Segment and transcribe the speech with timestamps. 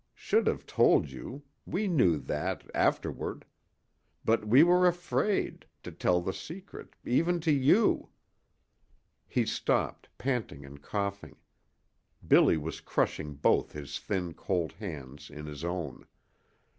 [0.15, 1.43] Should have told you.
[1.67, 3.45] We knew that afterward.
[4.25, 8.09] But we were afraid to tell the secret even to you"
[9.27, 11.35] He stopped, panting and coughing.
[12.27, 16.07] Billy was crushing both his thin, cold hands in his own.